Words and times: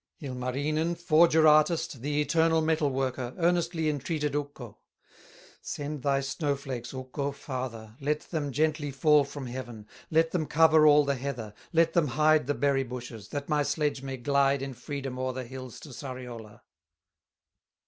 Ilmarinen, 0.19 0.95
forger 0.95 1.47
artist, 1.47 2.01
The 2.01 2.19
eternal 2.21 2.59
metal 2.61 2.89
worker, 2.89 3.35
Earnestly 3.37 3.87
entreated 3.87 4.35
Ukko: 4.35 4.79
"Send 5.61 6.01
thy 6.01 6.21
snow 6.21 6.55
flakes, 6.55 6.91
Ukko, 6.91 7.31
father, 7.31 7.95
Let 8.01 8.21
them 8.21 8.51
gently 8.51 8.89
fall 8.89 9.23
from 9.23 9.45
heaven, 9.45 9.85
Let 10.09 10.31
them 10.31 10.47
cover 10.47 10.87
all 10.87 11.05
the 11.05 11.13
heather, 11.13 11.53
Let 11.71 11.93
them 11.93 12.07
hide 12.07 12.47
the 12.47 12.55
berry 12.55 12.81
bushes, 12.81 13.27
That 13.27 13.47
my 13.47 13.61
sledge 13.61 14.01
may 14.01 14.17
glide 14.17 14.63
in 14.63 14.73
freedom 14.73 15.19
O'er 15.19 15.33
the 15.33 15.43
hills 15.43 15.79
to 15.81 15.89
Sariola!" 15.89 16.61